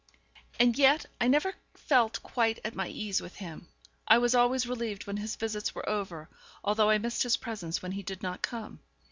And 0.59 0.79
yet 0.79 1.05
I 1.21 1.27
never 1.27 1.53
felt 1.75 2.23
quite 2.23 2.59
at 2.65 2.73
my 2.73 2.87
ease 2.87 3.21
with 3.21 3.35
him. 3.35 3.67
I 4.07 4.17
was 4.17 4.33
always 4.33 4.65
relieved 4.65 5.05
when 5.05 5.17
his 5.17 5.35
visits 5.35 5.75
were 5.75 5.87
over, 5.87 6.27
although 6.63 6.89
I 6.89 6.97
missed 6.97 7.21
his 7.21 7.37
presence 7.37 7.83
when 7.83 7.91
he 7.91 8.01
did 8.01 8.23
not 8.23 8.41
come. 8.41 8.79